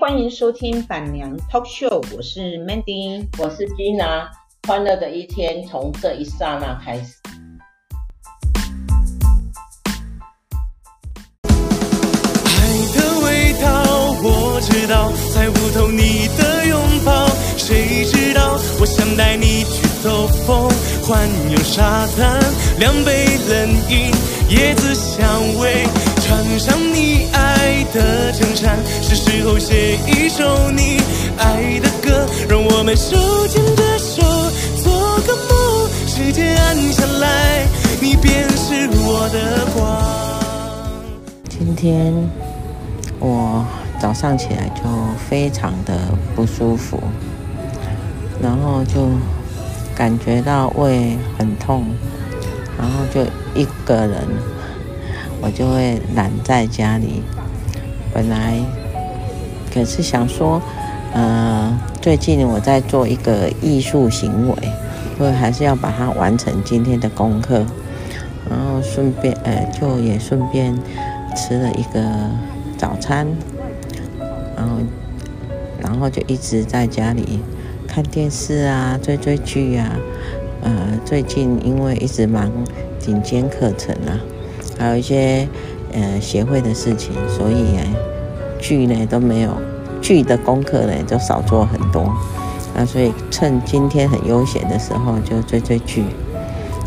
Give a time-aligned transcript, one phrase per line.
[0.00, 4.28] 欢迎收听板娘 Talk Show，我是 Mandy，我是 Gina，
[4.66, 7.16] 欢乐的一天从这一刹那开始。
[11.44, 11.52] 爱
[12.94, 13.84] 的味道，
[14.22, 17.28] 我知道，猜不透你的拥抱，
[17.58, 20.66] 谁知道我想带你去兜风，
[21.02, 22.40] 环游沙滩，
[22.78, 24.10] 两杯冷饮，
[24.48, 25.84] 椰子香味，
[26.30, 31.00] 穿上你爱的衬衫，是时候写一首你
[31.36, 33.16] 爱的歌，让我们手
[33.48, 34.22] 牵着手，
[34.80, 37.66] 做个梦，世界暗下来，
[38.00, 41.20] 你便是我的光。
[41.48, 42.14] 今天
[43.18, 43.66] 我
[44.00, 44.82] 早上起来就
[45.28, 45.98] 非常的
[46.36, 47.00] 不舒服，
[48.40, 49.08] 然后就
[49.96, 51.84] 感觉到胃很痛，
[52.78, 53.20] 然后就
[53.60, 54.24] 一个人，
[55.40, 57.22] 我就会懒在家里。
[58.12, 58.58] 本来
[59.72, 60.60] 可是想说，
[61.12, 64.56] 呃，最近我在做一个艺术行为，
[65.16, 67.64] 所以还是要把它完成今天的功课，
[68.48, 70.76] 然后顺便，呃，就也顺便
[71.36, 72.00] 吃了一个
[72.76, 73.26] 早餐，
[74.56, 74.76] 然后，
[75.80, 77.38] 然后就一直在家里
[77.86, 79.96] 看电视啊，追追剧啊，
[80.62, 80.72] 呃，
[81.04, 82.50] 最近因为一直忙
[82.98, 84.18] 顶尖课程啊，
[84.80, 85.46] 还有一些。
[85.92, 87.82] 呃，协会的事情，所以呢，
[88.60, 89.50] 剧呢都没有，
[90.00, 92.14] 剧的功课呢就少做很多。
[92.72, 96.04] 那所以趁今天很悠闲的时候就追追剧，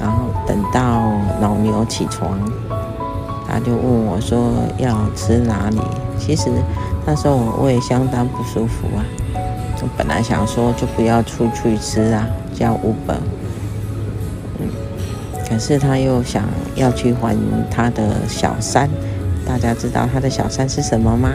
[0.00, 2.40] 然后等到老牛起床，
[3.46, 5.78] 他就问我说要吃哪里。
[6.18, 6.48] 其实
[7.04, 9.04] 那时候我胃相当不舒服啊，
[9.82, 13.18] 我本来想说就不要出去吃啊，叫 Uber。
[15.56, 17.34] 可是他又想要去还
[17.70, 18.86] 他的小三，
[19.46, 21.30] 大家知道他的小三是什么吗？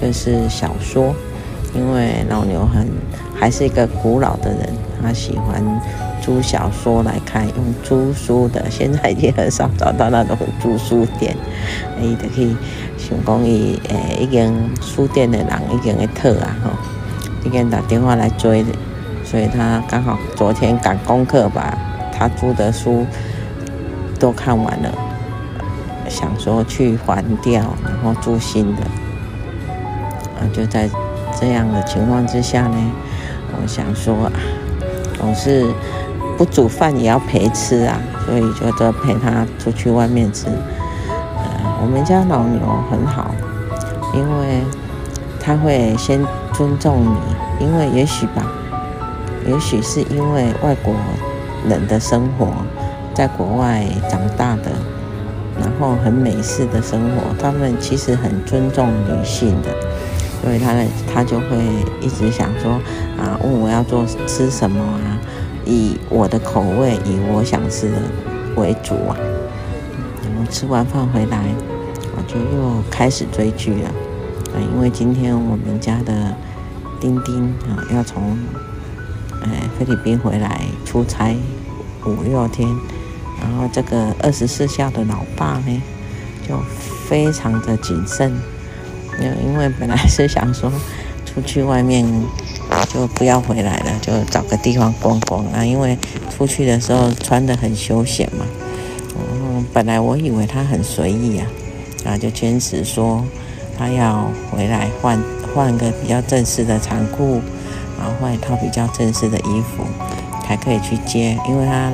[0.00, 1.14] 就是小说，
[1.72, 2.88] 因为老牛很
[3.38, 4.68] 还是一个古老的人，
[5.00, 5.62] 他喜欢
[6.20, 11.36] 租小说来看，用租书的，现在已经很少找到那种租书店，
[12.00, 12.56] 伊就可以
[12.98, 16.70] 想讲伊诶，一间书店的人已经会退啊吼，
[17.44, 18.64] 已经打电话来追，
[19.24, 21.78] 所以他刚好昨天赶功课吧，
[22.12, 23.06] 他租的书。
[24.22, 24.94] 都看完了，
[26.08, 28.82] 想说去还掉，然后租新的。
[30.38, 30.88] 啊，就在
[31.40, 32.76] 这样的情况之下呢，
[33.60, 34.30] 我想说，
[35.18, 35.66] 总是
[36.38, 40.46] 不煮饭也要陪吃啊，所以就就陪他出去外面吃。
[40.46, 43.34] 呃，我们家老牛很好，
[44.14, 44.62] 因为
[45.40, 47.02] 他会先尊重
[47.58, 48.46] 你，因为也许吧，
[49.48, 50.94] 也许是因为外国
[51.68, 52.46] 人的生活。
[53.14, 54.70] 在国外长大的，
[55.60, 59.68] 然后很美式的生活，他们其实很尊重女性的，
[60.42, 60.74] 所以他
[61.12, 61.56] 他就会
[62.00, 62.72] 一直想说
[63.18, 65.18] 啊，问我要做吃什么啊，
[65.66, 67.96] 以我的口味，以我想吃的
[68.56, 69.16] 为主啊。
[70.22, 71.44] 然后吃完饭回来，
[72.16, 73.88] 我就又开始追剧了
[74.54, 76.34] 啊，因为今天我们家的
[76.98, 78.38] 丁丁啊要从
[79.42, 81.36] 哎菲律宾回来出差
[82.06, 82.68] 五六天。
[83.42, 85.82] 然后这个二十四孝的老爸呢，
[86.48, 86.56] 就
[87.08, 88.32] 非常的谨慎，
[89.20, 90.70] 因为本来是想说
[91.26, 92.06] 出去外面
[92.88, 95.64] 就不要回来了，就找个地方逛逛啊。
[95.64, 95.98] 因为
[96.30, 98.46] 出去的时候穿的很休闲嘛。
[99.16, 101.46] 嗯，本来我以为他很随意啊，
[102.04, 103.24] 然后就坚持说
[103.76, 105.20] 他要回来换
[105.54, 107.40] 换个比较正式的长裤，
[107.98, 109.84] 然后换一套比较正式的衣服，
[110.52, 111.90] 才可以去接，因为他。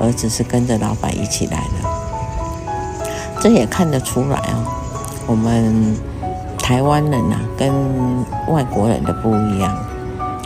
[0.00, 1.88] 儿子是跟着老板一起来的，
[3.40, 4.66] 这也看得出来哦。
[5.28, 5.96] 我们
[6.58, 7.72] 台湾人呐、啊，跟
[8.48, 9.72] 外国人的不一样。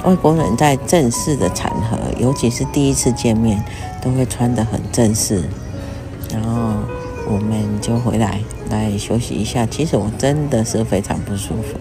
[0.04, 3.64] 外国人在正式的场合，尤其是第一次见面，
[4.02, 5.48] 都会穿得很正式。
[6.30, 6.74] 然后
[7.26, 8.38] 我们就回来
[8.68, 9.64] 来休息一下。
[9.64, 11.78] 其实我真的是非常不舒服。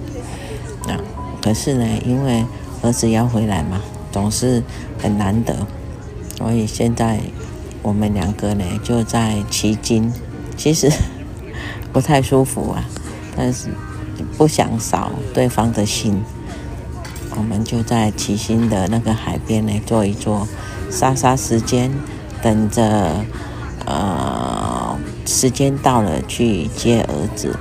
[0.87, 0.97] 那
[1.41, 2.45] 可是呢，因为
[2.81, 3.81] 儿子要回来嘛，
[4.15, 4.63] 总是
[4.97, 5.53] 很难得，
[6.37, 7.19] 所以现在。
[7.83, 10.11] 我们两个呢，就在旗津，
[10.57, 10.91] 其实
[11.93, 12.83] 不太舒服啊，
[13.37, 13.67] 但是
[14.35, 16.23] 不想扫对方的心，
[17.37, 20.47] 我们就在旗津的那个海边呢坐一坐，
[20.89, 21.93] 杀杀时间，
[22.41, 23.23] 等着
[23.85, 24.97] 呃
[25.27, 27.55] 时间到了去接儿子。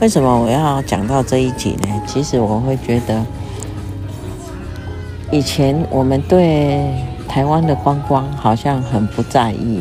[0.00, 2.02] 为什么我要讲到这一集呢？
[2.08, 3.24] 其实我会觉得，
[5.30, 6.84] 以前我们对。
[7.30, 9.80] 台湾的观光好像很不在意，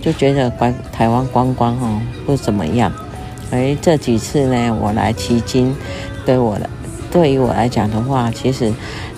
[0.00, 2.92] 就觉得观台湾观光哦不怎么样。
[3.52, 5.72] 而这几次呢，我来旗津，
[6.26, 6.68] 对我的
[7.08, 8.72] 对于我来讲的话，其实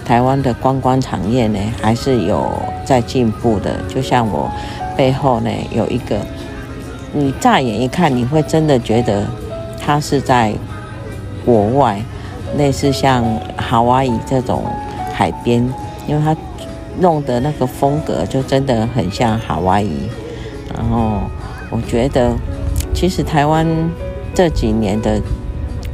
[0.05, 2.53] 台湾的观光产业呢，还是有
[2.85, 3.71] 在进步的。
[3.89, 4.51] 就像我
[4.95, 6.19] 背后呢有一个，
[7.15, 9.27] 你乍眼一看，你会真的觉得
[9.81, 10.53] 它是在
[11.47, 11.99] 国外，
[12.59, 13.25] 类似像
[13.59, 14.63] 夏威夷这种
[15.15, 15.63] 海边，
[16.07, 16.37] 因为它
[17.01, 20.09] 弄的那个风格就真的很像夏威夷。
[20.75, 21.23] 然后
[21.71, 22.33] 我觉得，
[22.93, 23.67] 其实台湾
[24.35, 25.19] 这几年的。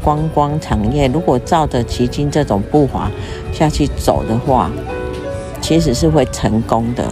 [0.02, 3.10] 观光产业如果照着旗津这种步伐
[3.52, 4.70] 下去走的话，
[5.60, 7.04] 其实是会成功的。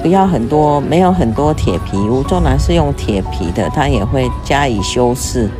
[0.00, 5.50] 不要很多，没有很多铁皮屋，纵然是用铁皮的，它也会加以修饰。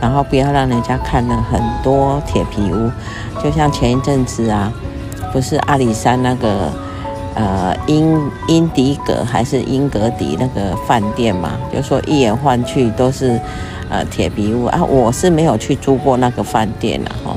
[0.00, 2.88] 然后不要让人家看了很多铁皮屋，
[3.42, 4.72] 就像前一阵子啊，
[5.32, 6.72] 不是阿里山那个
[7.34, 13.40] 呃英英迪格还是英格迪那个饭店嘛，就说一眼望去都是。
[13.90, 14.66] 呃，铁皮屋。
[14.66, 17.34] 啊，我是没有去住过那个饭店了哈，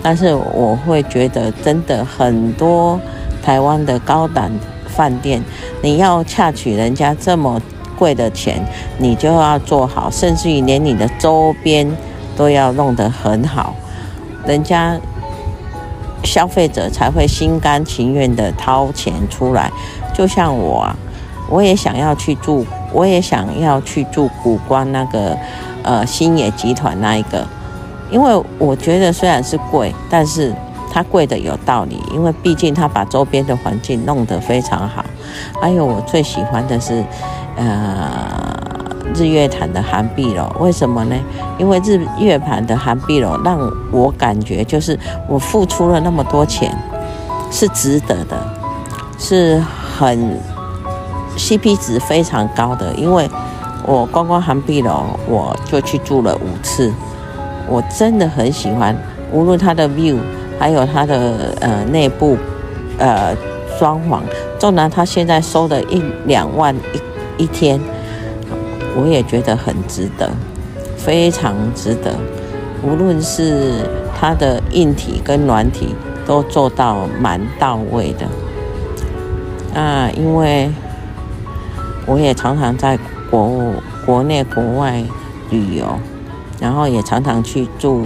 [0.00, 2.96] 但是我会觉得真的很多
[3.42, 4.48] 台湾的高档
[4.86, 5.42] 饭店，
[5.82, 7.60] 你要洽取人家这么
[7.98, 8.64] 贵的钱，
[8.98, 11.90] 你就要做好，甚至于连你的周边
[12.36, 13.74] 都要弄得很好，
[14.46, 14.96] 人家
[16.24, 19.70] 消费者才会心甘情愿的掏钱出来。
[20.14, 20.96] 就像我啊，
[21.48, 25.36] 我也想要去住，我也想要去住谷关那个。
[25.82, 27.42] 呃，星野集团那一个，
[28.10, 30.54] 因为我觉得虽然是贵，但是
[30.92, 35.02] 它贵的有道理，因为毕竟它把周边的环境弄得非常好。
[35.58, 37.02] 还有我最喜欢的是，
[37.56, 38.39] 呃，
[39.14, 41.16] 日月潭的涵碧楼，为什么呢？
[41.58, 43.58] 因为日月潭的涵碧楼让
[43.90, 44.98] 我感觉就是
[45.28, 46.76] 我付出了那么多钱
[47.50, 48.36] 是值得的，
[49.18, 49.62] 是
[49.98, 50.38] 很
[51.36, 53.28] CP 值非常高的，因为。
[53.86, 56.92] 我观光涵碧楼，我就去住了五次，
[57.66, 58.94] 我真的很喜欢，
[59.32, 60.18] 无论它的 view，
[60.58, 62.36] 还有它的呃内部
[62.98, 63.34] 呃
[63.78, 64.20] 装潢，
[64.58, 66.76] 纵然它现在收了一两万
[67.38, 67.80] 一一天，
[68.96, 70.30] 我也觉得很值得，
[70.96, 72.14] 非常值得。
[72.82, 73.86] 无论是
[74.18, 75.94] 它的硬体跟软体
[76.26, 79.80] 都做到蛮到位的。
[79.80, 80.70] 啊，因为
[82.06, 82.98] 我也常常在。
[83.30, 83.48] 国
[84.04, 85.04] 国内国外
[85.50, 85.86] 旅游，
[86.58, 88.02] 然后也常常去住，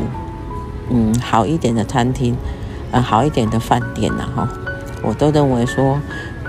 [0.90, 2.36] 嗯，好一点的餐厅，
[2.90, 4.46] 呃，好一点的饭店呐，哈，
[5.02, 5.98] 我都认为说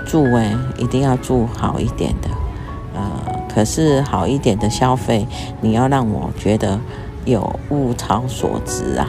[0.04, 2.28] 住诶一定要住好一点的，
[3.56, 5.26] 可是好一点的消费，
[5.62, 6.78] 你要让我觉得
[7.24, 9.08] 有物超所值啊，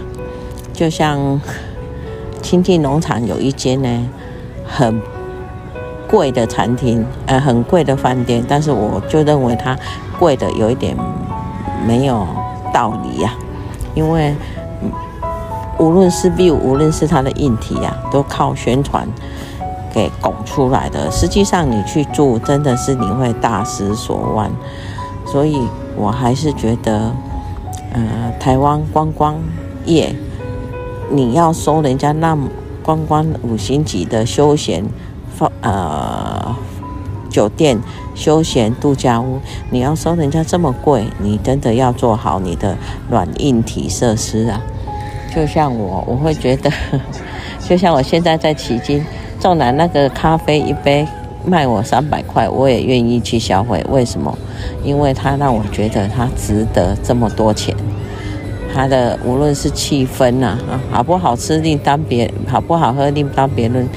[0.72, 1.42] 就像
[2.42, 4.10] 亲戚农场有一间呢，
[4.66, 5.02] 很。
[6.10, 9.78] 贵的餐厅，呃，很贵的饭店，但是我就认为它
[10.18, 10.96] 贵的有一点
[11.86, 12.26] 没有
[12.74, 13.36] 道理呀、啊，
[13.94, 14.34] 因为
[15.78, 19.06] 无论是 B，无论是它的硬体呀、啊，都靠宣传
[19.98, 21.10] 给拱出来的。
[21.10, 24.48] 实际上你去住，真的是你会大失所望。
[25.26, 25.60] 所以
[25.96, 27.12] 我还是觉得，
[27.94, 29.36] 呃，台湾观光
[29.86, 30.14] 业，
[31.10, 32.38] 你要收人家那
[32.84, 34.86] 观光五星级的休闲。
[35.62, 36.56] 呃，
[37.30, 37.80] 酒店、
[38.16, 39.40] 休闲度假屋，
[39.72, 42.76] 你要收人家这么贵，你真的要做好你的
[43.10, 44.62] 软硬体设施啊！
[45.36, 46.72] 就像我，我会觉得，
[47.68, 49.06] 就像我现在在迄今，
[49.40, 51.08] 纵然那个咖啡一杯
[51.46, 53.84] 卖我三百块，我也愿意去消费。
[53.90, 54.38] 为什么？
[54.84, 57.76] 因为它让我觉得它值得这么多钱。
[58.74, 63.88] 它的无论是气氛呐，啊，好不好吃另当别，好不好喝另当别论。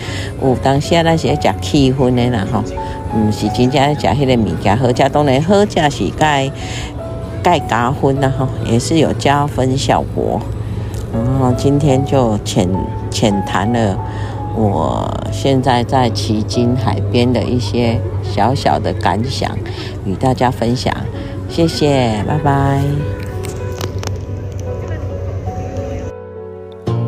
[0.42, 2.62] 有当下那些讲气氛的啦，吼，
[3.14, 6.50] 唔是真正讲迄个物件好食，当然好食是该
[7.42, 10.40] 该加分呐，吼，也是有加分效果。
[11.12, 12.68] 然后今天就浅
[13.11, 13.99] 浅谈了
[14.54, 19.57] 我现在在齐津海边的一些小小的感想
[20.04, 20.95] 与大家分享
[21.49, 22.83] 谢谢拜拜。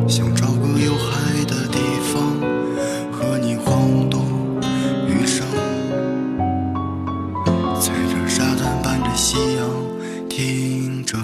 [0.07, 2.21] 想找个有海的地方
[3.11, 3.55] 和你
[5.07, 5.45] 余生
[7.79, 9.67] 踩着沙滩伴着夕阳
[10.29, 11.17] 听着